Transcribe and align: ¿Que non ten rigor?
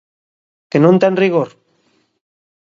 ¿Que 0.69 0.77
non 0.83 0.95
ten 1.01 1.13
rigor? 1.23 1.49